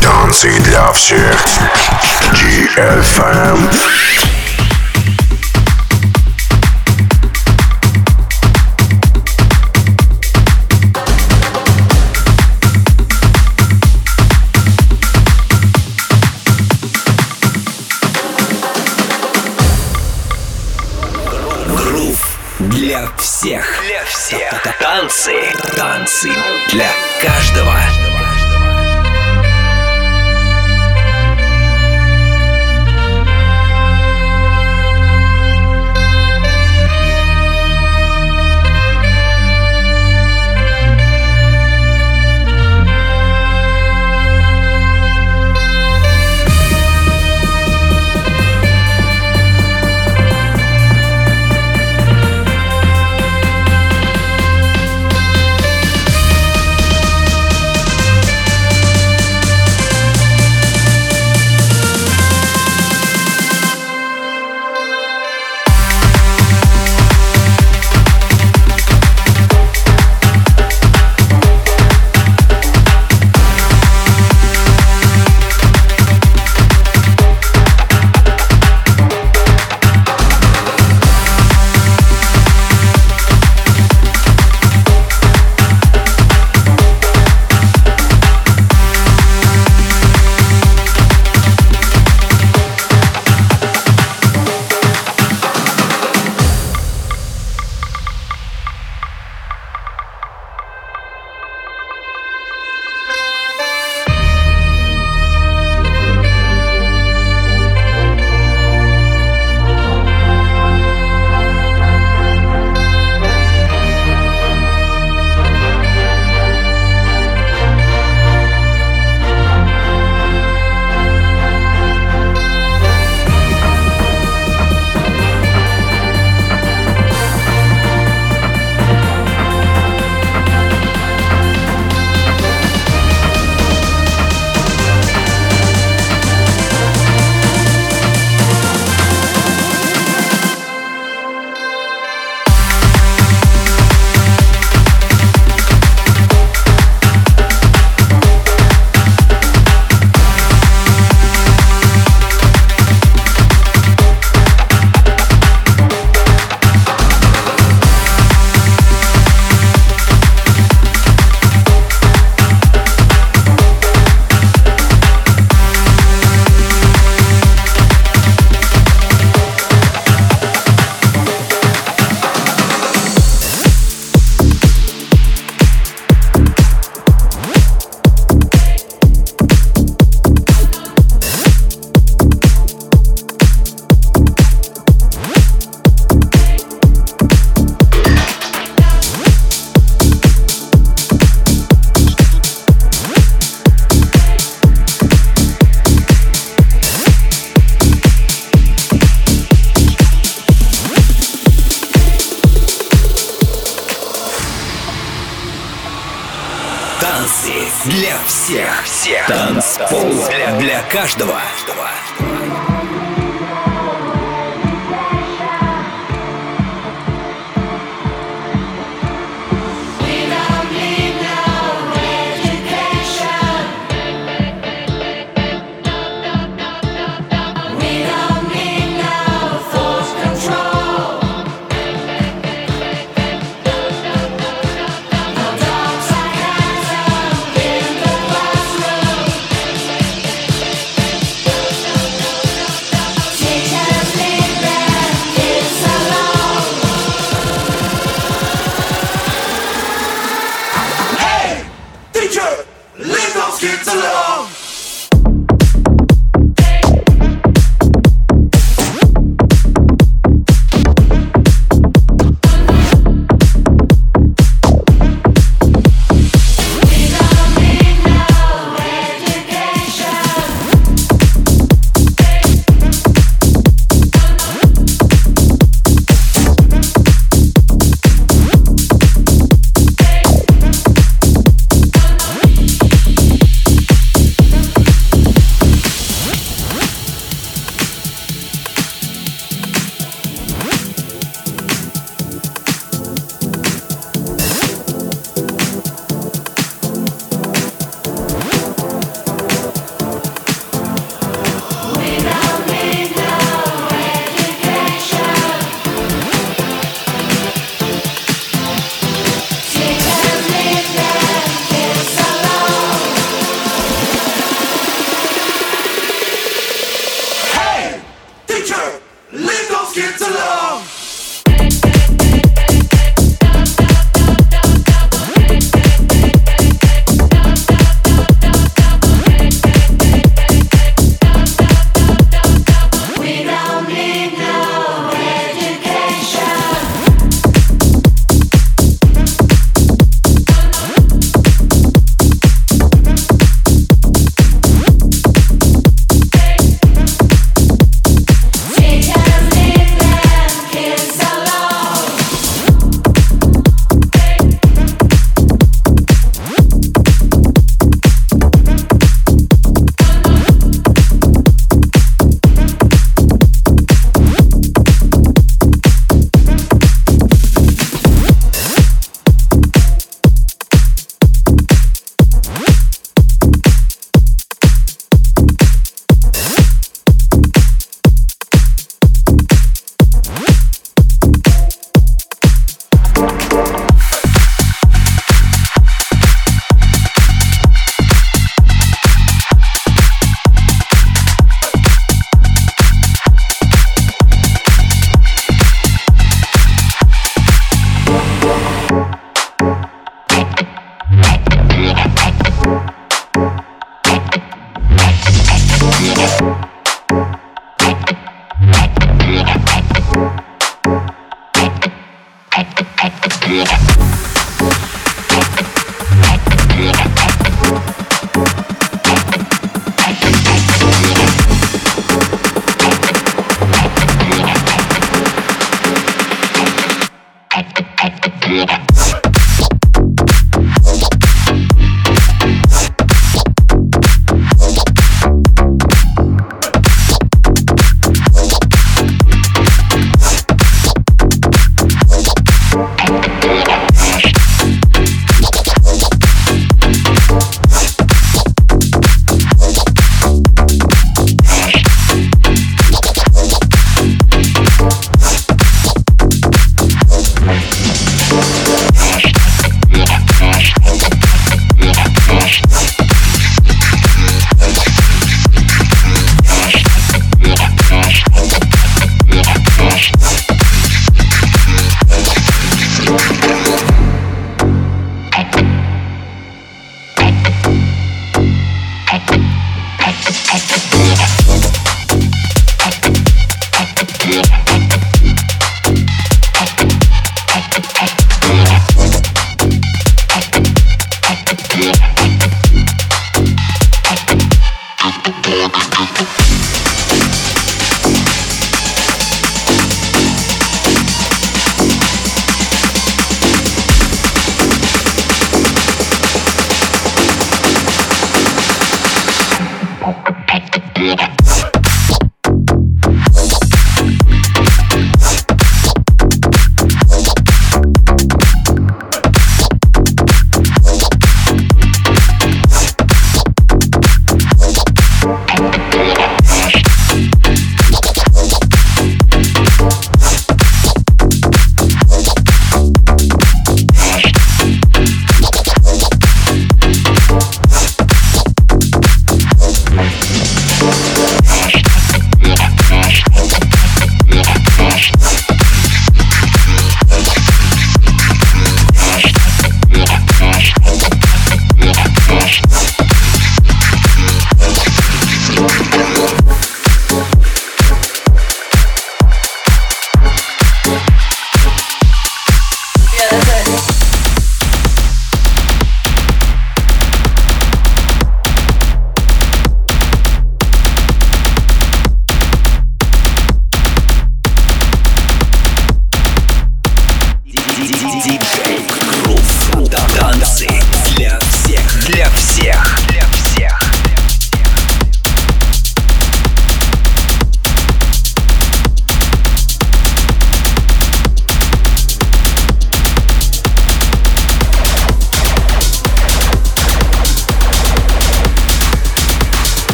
Танцы 0.00 0.60
для 0.60 0.92
всех. 0.92 1.36
GFM. 2.32 3.68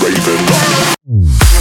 Stop 0.00 1.59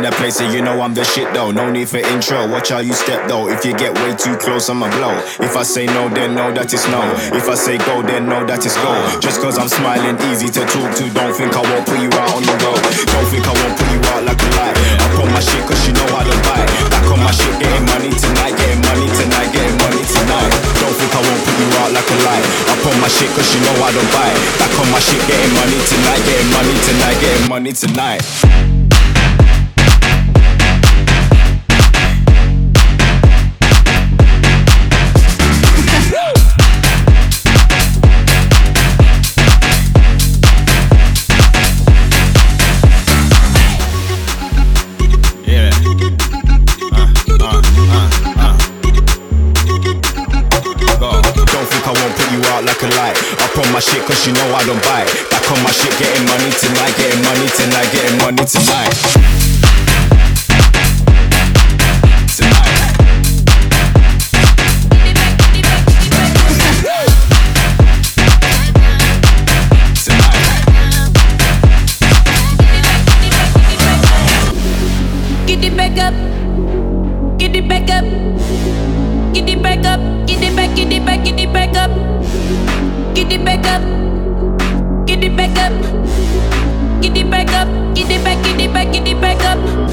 That 0.00 0.16
place, 0.16 0.40
so 0.40 0.48
you 0.48 0.64
know 0.64 0.80
I'm 0.80 0.96
the 0.96 1.04
shit 1.04 1.28
though. 1.36 1.52
No 1.52 1.68
need 1.68 1.92
for 1.92 2.00
intro. 2.00 2.48
Watch 2.48 2.72
how 2.72 2.80
you 2.80 2.96
step 2.96 3.28
though. 3.28 3.52
If 3.52 3.68
you 3.68 3.76
get 3.76 3.92
way 4.00 4.16
too 4.16 4.32
close, 4.40 4.72
I'ma 4.72 4.88
blow. 4.96 5.12
If 5.44 5.60
I 5.60 5.62
say 5.62 5.84
no, 5.84 6.08
then 6.08 6.32
know 6.32 6.48
that 6.56 6.72
it's 6.72 6.88
no. 6.88 7.04
If 7.36 7.44
I 7.44 7.52
say 7.52 7.76
go, 7.84 8.00
then 8.00 8.24
know 8.24 8.40
that 8.48 8.64
it's 8.64 8.80
go. 8.80 8.96
Just 9.20 9.44
cause 9.44 9.60
I'm 9.60 9.68
smiling, 9.68 10.16
easy 10.32 10.48
to 10.56 10.64
talk 10.64 10.88
to. 10.96 11.04
Don't 11.12 11.36
think 11.36 11.52
I 11.52 11.60
won't 11.60 11.84
put 11.84 12.00
you 12.00 12.08
out 12.16 12.32
on 12.32 12.40
the 12.48 12.56
road. 12.64 12.80
Don't 12.80 13.28
think 13.28 13.44
I 13.44 13.52
won't 13.52 13.76
put 13.76 13.88
you 13.92 14.00
out 14.16 14.24
like 14.24 14.40
a 14.40 14.48
light. 14.56 14.72
I 14.72 15.06
put 15.20 15.28
my 15.36 15.42
shit 15.44 15.68
cause 15.68 15.84
you 15.84 15.92
know 15.92 16.08
how 16.16 16.24
to 16.24 16.36
buy. 16.48 16.64
Back 16.88 17.04
on 17.12 17.20
my 17.20 17.32
shit, 17.36 17.54
getting 17.60 17.84
money 17.84 18.08
tonight, 18.16 18.56
getting 18.56 18.80
money 18.80 19.04
tonight, 19.20 19.52
getting 19.52 19.76
money 19.84 20.00
tonight. 20.00 20.52
Don't 20.80 20.96
think 20.96 21.12
I 21.12 21.20
won't 21.20 21.42
put 21.44 21.56
you 21.60 21.68
out 21.76 21.90
like 21.92 22.08
a 22.08 22.16
light. 22.24 22.44
I 22.72 22.74
put 22.80 22.96
my 23.04 23.10
shit 23.12 23.28
cause 23.36 23.52
you 23.52 23.60
know 23.68 23.76
how 23.84 23.92
to 23.92 24.04
buy. 24.16 24.32
Back 24.56 24.72
on 24.80 24.88
my 24.88 25.00
shit, 25.04 25.20
getting 25.28 25.52
money 25.60 25.76
tonight, 25.76 26.22
getting 26.24 26.50
money 26.56 26.76
tonight, 26.88 27.16
getting 27.20 27.46
money 27.52 27.72
tonight. 27.76 28.69
Like 52.82 52.92
a 52.92 52.96
light. 52.96 53.16
Up 53.40 53.58
on 53.58 53.72
my 53.72 53.80
shit, 53.80 54.04
cause 54.06 54.26
you 54.26 54.32
know 54.32 54.54
I 54.54 54.64
don't 54.64 54.82
bite. 54.84 55.08
Back 55.30 55.50
on 55.50 55.62
my 55.62 55.70
shit, 55.70 55.92
getting 55.98 56.26
money 56.26 56.50
tonight, 56.50 56.96
getting 56.96 57.22
money 57.22 57.48
tonight, 57.56 57.92
getting 57.92 58.18
money 58.18 58.44
tonight. 58.44 59.59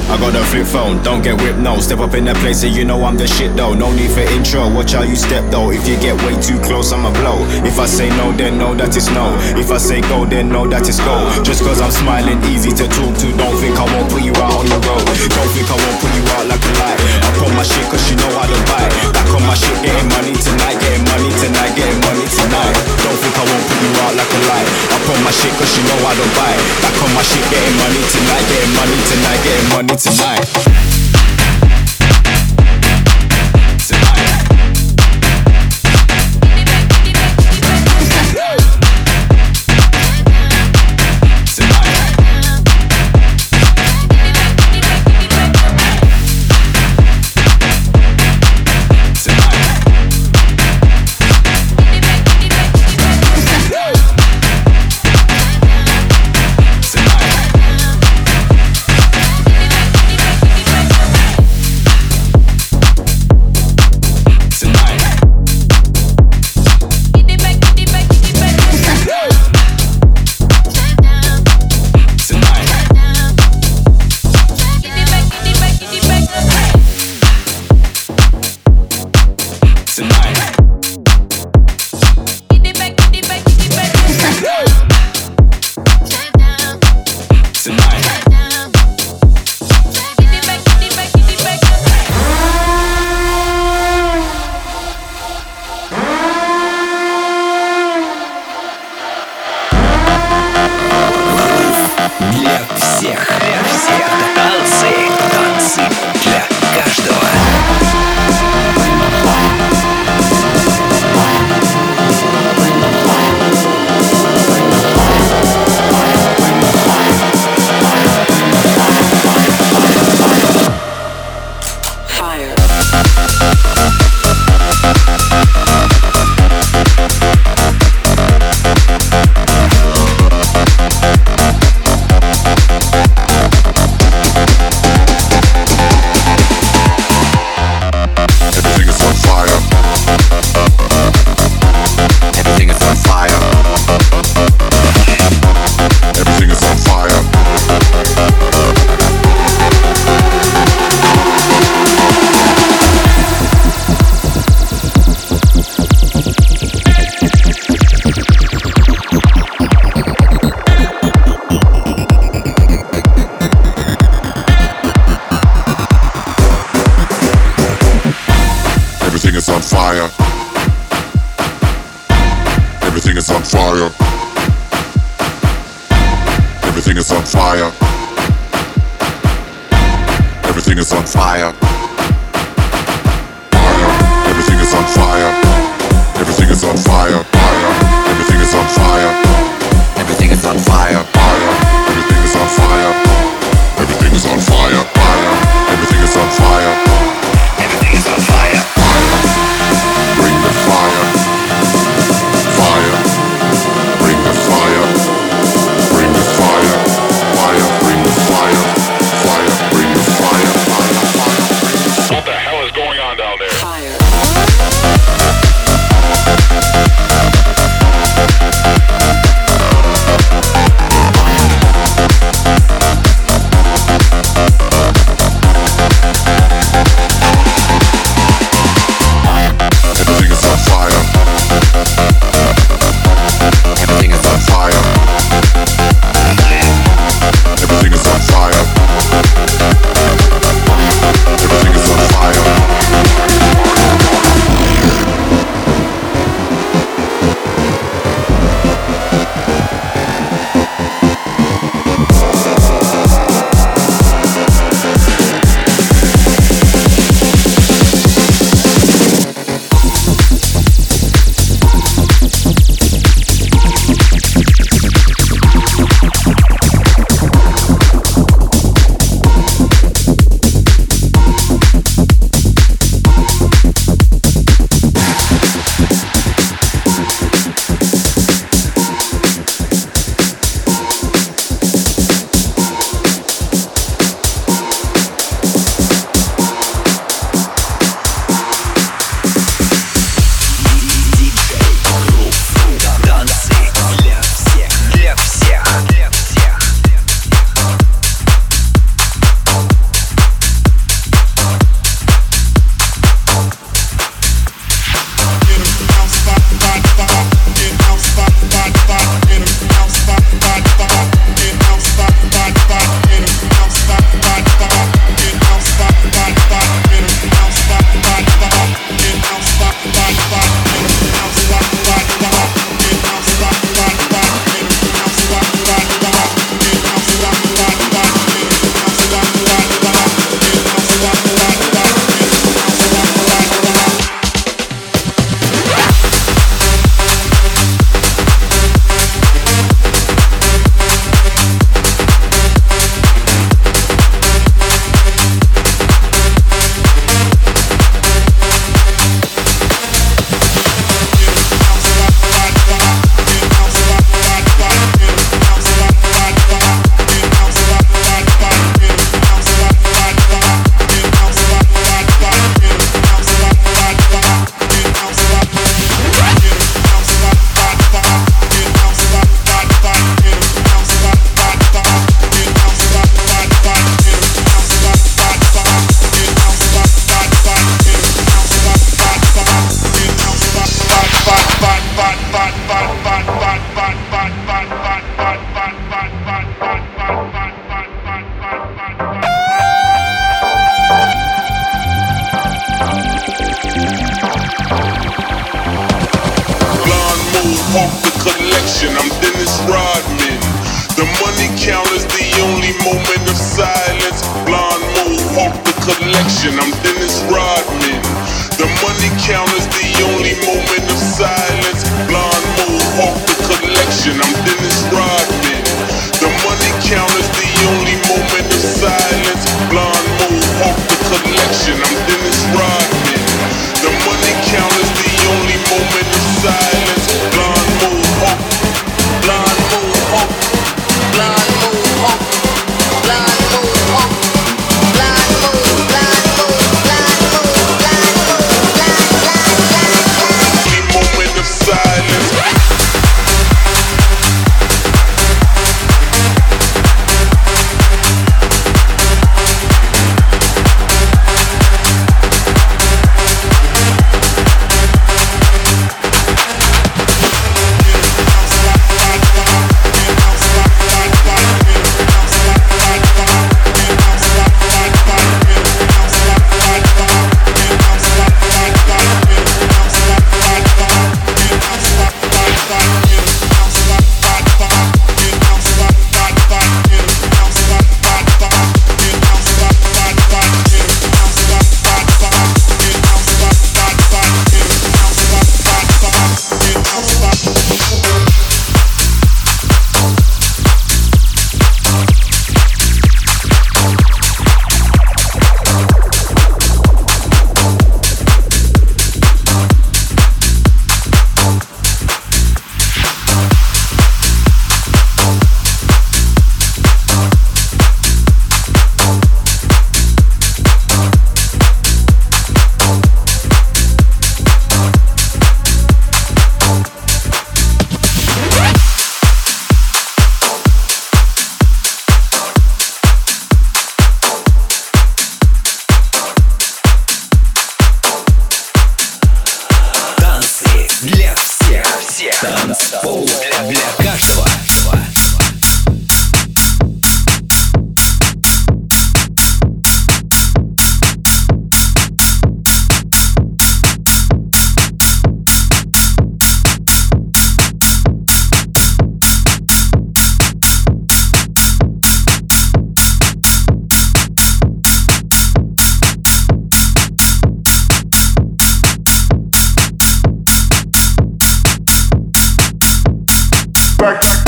I 0.08 0.16
got 0.16 0.32
a 0.32 0.44
flip 0.48 0.64
phone, 0.64 1.04
don't 1.04 1.20
get 1.20 1.36
whipped, 1.36 1.60
no. 1.60 1.84
Step 1.84 2.00
up 2.00 2.16
in 2.16 2.24
that 2.32 2.40
place 2.40 2.64
and 2.64 2.72
you 2.72 2.88
know 2.88 3.04
I'm 3.04 3.20
the 3.20 3.28
shit 3.28 3.52
though. 3.60 3.76
No 3.76 3.92
need 3.92 4.08
for 4.08 4.24
intro, 4.24 4.72
watch 4.72 4.96
how 4.96 5.04
you 5.04 5.20
step 5.20 5.44
though. 5.52 5.68
If 5.68 5.84
you 5.84 6.00
get 6.00 6.16
way 6.24 6.32
too 6.40 6.56
close, 6.64 6.96
I'ma 6.96 7.12
blow. 7.12 7.44
If 7.68 7.76
I 7.76 7.92
say 7.92 8.08
no, 8.16 8.32
then 8.32 8.56
no, 8.56 8.72
it's 8.72 9.12
no. 9.12 9.36
If 9.60 9.68
I 9.68 9.76
say 9.76 10.00
go, 10.08 10.24
then 10.24 10.48
no, 10.48 10.64
it's 10.64 11.04
go. 11.04 11.28
Just 11.44 11.60
cause 11.60 11.84
I'm 11.84 11.92
smiling, 11.92 12.40
easy 12.48 12.72
to 12.72 12.88
talk 12.88 13.20
to. 13.20 13.28
Don't 13.36 13.58
think 13.60 13.76
I 13.76 13.84
won't 13.84 14.08
put 14.08 14.24
you 14.24 14.32
out 14.40 14.64
on 14.64 14.72
the 14.72 14.80
road. 14.88 15.04
Don't 15.28 15.52
think 15.52 15.68
I 15.68 15.76
won't 15.76 16.00
put 16.00 16.12
you 16.16 16.24
out 16.40 16.46
like 16.56 16.64
a 16.64 16.72
light. 16.80 17.00
I 17.28 17.30
put 17.36 17.52
my 17.52 17.68
shit 17.68 17.84
cause 17.92 18.08
you 18.08 18.16
know 18.16 18.32
I 18.32 18.48
don't 18.48 18.64
bite. 18.72 19.12
Back 19.12 19.28
on 19.36 19.44
my 19.44 19.60
shit, 19.60 19.76
getting 19.84 20.08
money 20.08 20.32
tonight, 20.40 20.80
getting 20.80 21.04
money 21.04 21.36
tonight, 21.36 21.76
getting 21.76 22.00
money 22.08 22.24
tonight. 22.32 22.76
Don't 23.04 23.20
think 23.20 23.36
I 23.36 23.44
won't 23.44 23.64
put 23.68 23.80
you 23.84 23.92
out 24.08 24.16
like 24.16 24.32
a 24.32 24.40
light. 24.48 24.68
I 24.88 24.98
put 25.04 25.20
my 25.20 25.36
shit 25.36 25.52
cause 25.60 25.68
you 25.76 25.84
know 25.84 26.00
I 26.00 26.16
don't 26.16 26.32
bite. 26.32 26.64
Back 26.80 26.96
on 26.96 27.12
my 27.12 27.24
shit, 27.28 27.44
getting 27.52 27.76
money 27.76 28.02
tonight, 28.08 28.46
getting 28.48 28.72
money 28.72 29.00
tonight, 29.12 29.42
getting 29.44 29.68
money. 29.76 29.97
Tonight. 29.98 31.07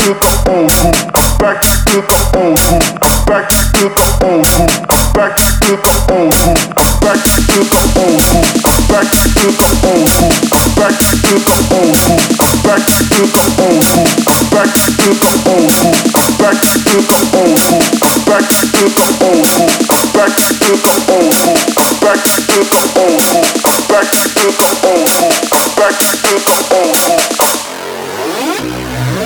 To 0.00 0.06
the 0.06 0.16
old 0.16 0.70
school. 0.70 0.92
I'm 1.14 1.36
back 1.38 1.60
to 1.60 1.76
the 1.84 2.00
old 2.00 2.24
school. 2.32 2.56
I'm 3.04 3.20
back 3.28 3.48
to 3.48 3.60
the 3.76 3.84
old 3.84 4.16
school. 4.16 4.40
I'm 4.88 5.12
back 5.12 5.36
to 5.36 5.48
the 5.60 5.76
old 5.76 6.00
school. 6.00 6.30
I'm 6.30 6.88
back 7.00 7.20
to 7.20 7.40
the 7.40 7.60
old 7.60 7.84
school. 7.84 8.16
I'm 8.60 8.80
back 8.88 9.06
to 9.10 9.20
the 9.20 9.48
old 9.50 9.76
school. 9.76 10.00
I'm 10.50 10.76
back 10.80 10.96
to 10.96 11.12
the 11.12 11.36
old 11.40 11.60
school. 11.60 11.92
I'm 12.40 12.56
back 12.60 12.80
to 12.80 13.04
the 13.04 13.20
old 13.20 13.50
school. 13.50 13.76
I'm 14.30 14.44
back 14.50 14.68
to 14.70 14.88
the 14.90 15.10
old 15.10 15.38
school. 15.40 15.68
I'm 16.16 16.32
back 16.40 16.56
to 16.56 16.78
the 16.80 16.96
old 16.96 17.26
school. 17.28 17.58
I'm 17.90 18.24
back 18.24 18.46
to 18.48 18.64
the 18.64 18.86
old 18.90 19.12
school. 19.12 19.44
I'm 19.90 20.06
back 20.10 20.32
to 20.32 20.56
the 20.56 20.78
old 20.80 21.00
school. 21.00 21.34
I'm 21.76 21.94
back 22.00 22.18
to 22.24 22.36
the 22.40 22.60
old 22.60 22.88
school. 22.96 23.18
I'm 23.68 23.82
back 23.90 24.06
to 24.10 24.24
the 24.30 24.48
old 24.48 24.76
school. 24.80 25.04
I'm 25.52 25.68
back 25.76 25.94
to 25.98 26.16
the 26.16 26.36
old 26.48 26.64
school. 26.64 27.39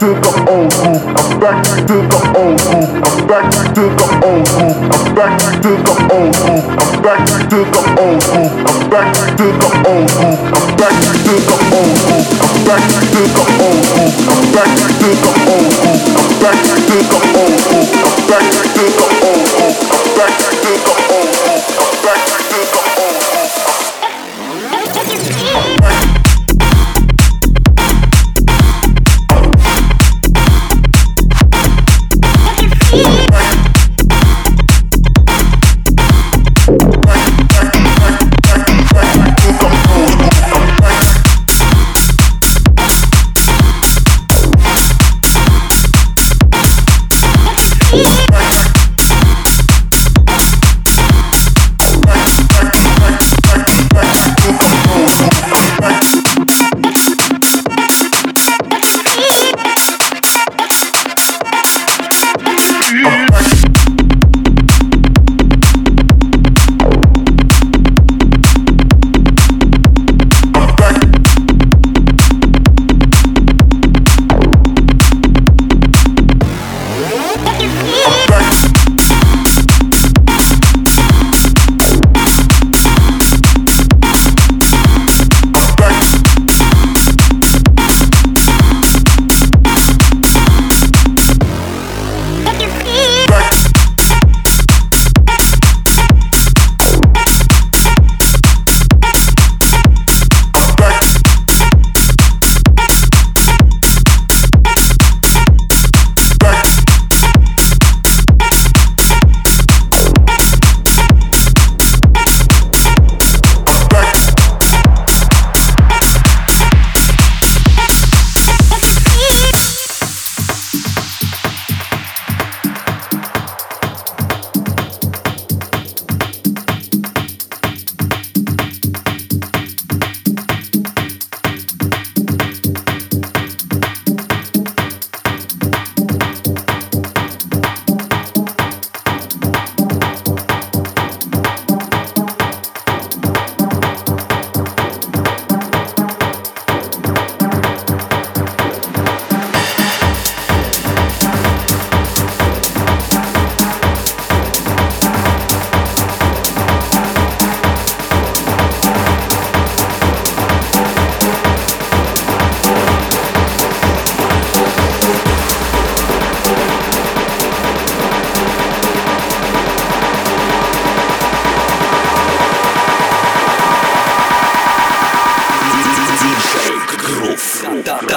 to 0.00 0.12
the 0.12 0.32
old 0.50 0.72
school. 0.72 1.00
I'm 1.16 1.40
back 1.40 1.62
to 1.64 1.80
the 1.86 2.20
old 2.36 2.60
school. 2.60 2.84
I'm 3.00 3.26
back 3.26 3.48
to 3.50 3.80
the 3.80 4.04
old 4.26 4.46
school. 4.46 4.74
I'm 4.92 5.14
back 5.14 5.38
to 5.40 5.70
the 5.72 5.96
old 6.12 6.34
school. 6.36 6.60
I'm 6.76 7.00
back 7.00 7.24
to 7.26 7.48
the 7.48 7.80
old 7.96 8.20
school. 8.22 8.50
I'm 8.66 8.90
back 8.90 9.08
to 9.14 9.46
the 9.46 9.72
old 9.88 10.10
school. 10.10 10.36
I'm 10.36 10.76
back 10.76 10.96
to 11.00 11.16
the 11.16 11.56
old 11.56 11.96
school. 11.96 12.22
I'm 12.26 12.64
back 12.66 12.84
to 12.84 13.00
the 13.06 13.40
old 13.40 13.80
school. 13.86 14.10
I'm 14.26 14.52
back 14.52 14.68
to 14.76 15.06
the 15.06 15.30
old 15.30 15.64
school. 15.66 15.96
I'm 15.96 16.34
back 16.42 16.58
to 16.60 16.76
the 16.76 17.04
old 17.06 17.56
school. 17.64 17.84
I'm 17.96 18.28
back 18.28 18.44
to 18.44 18.64
the 18.66 19.04
old 19.22 19.44
school. 19.48 19.72
I'm 19.96 20.08
back 20.16 20.34
to 20.36 20.52
the 20.52 20.92
old 21.10 21.28
school. 21.34 21.45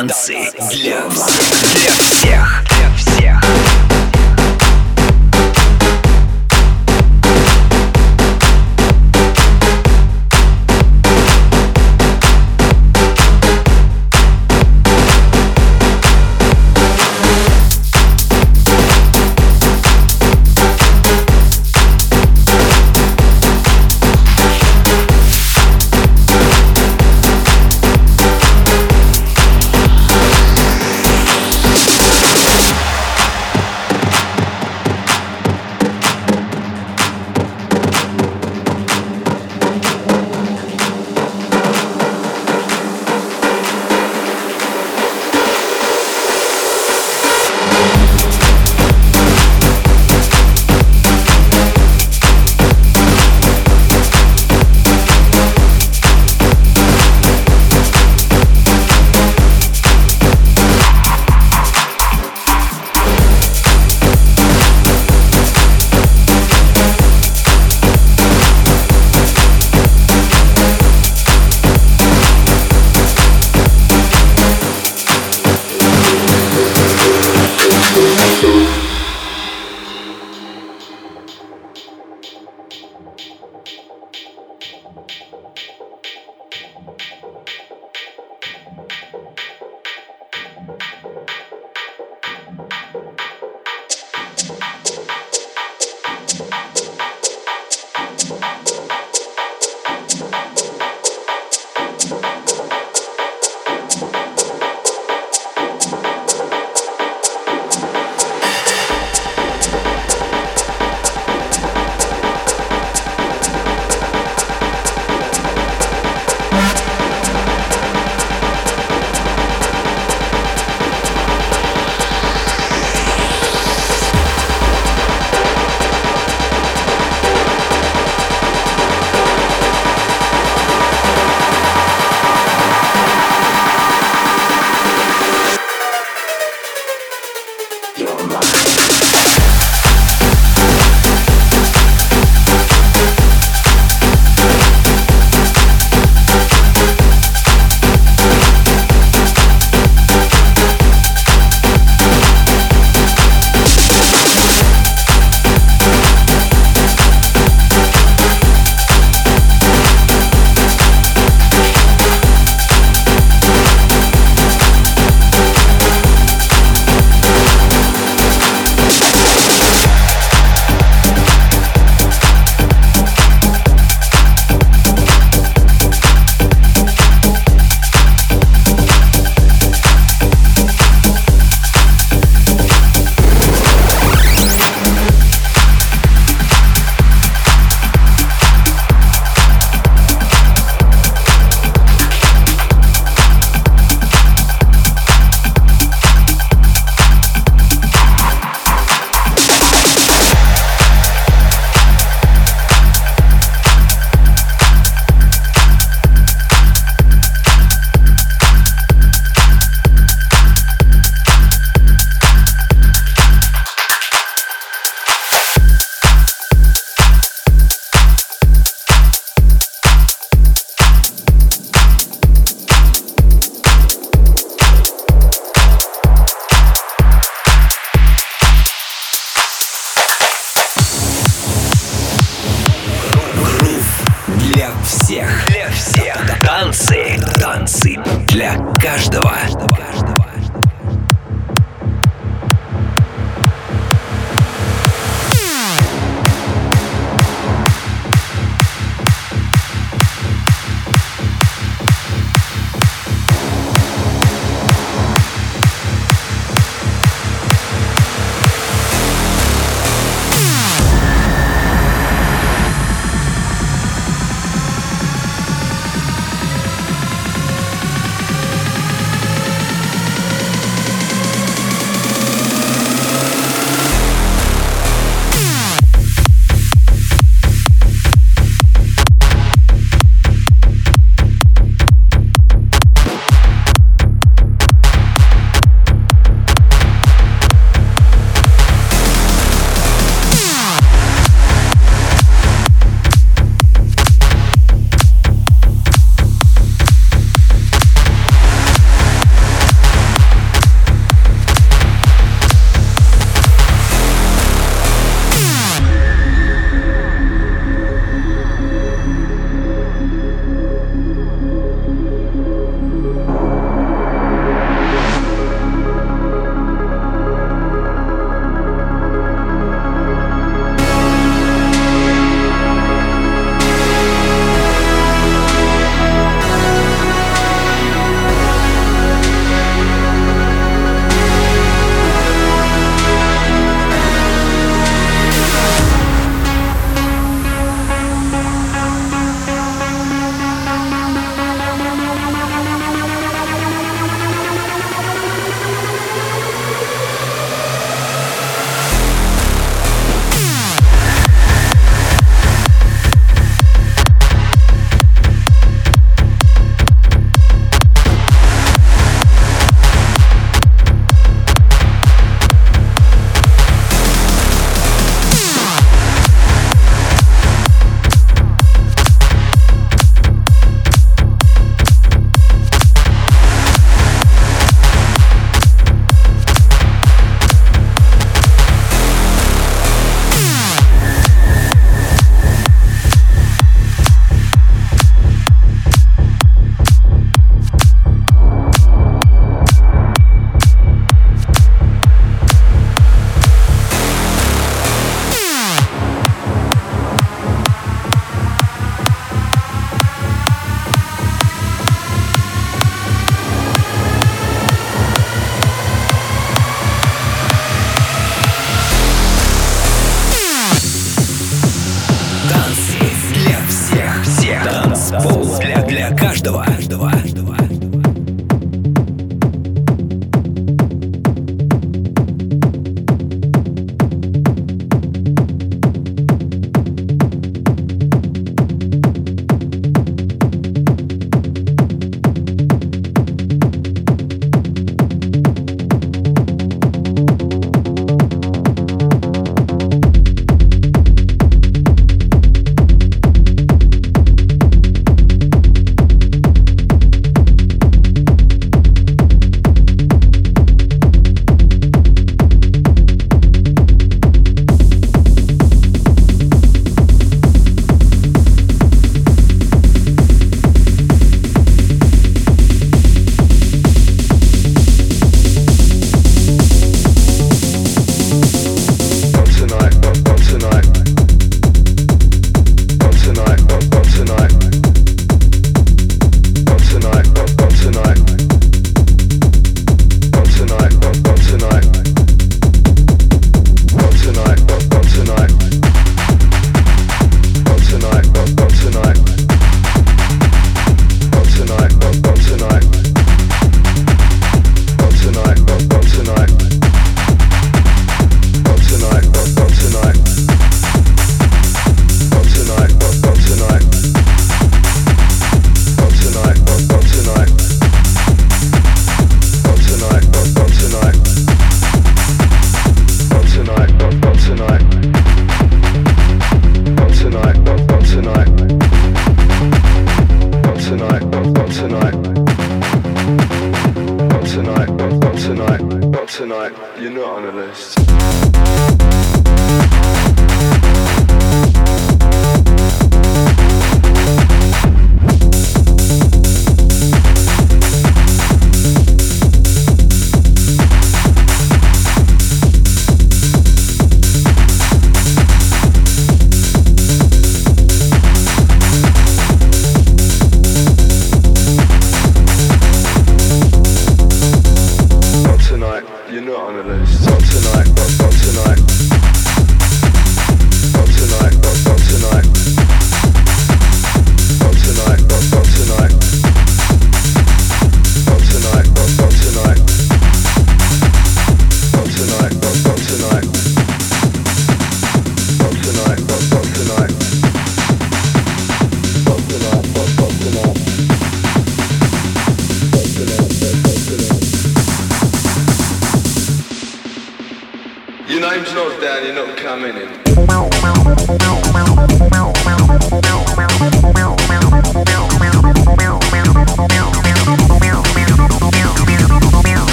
танцы 0.00 0.50
для 0.70 1.02
вас, 1.08 1.52
для 1.74 1.90
всех. 1.90 2.69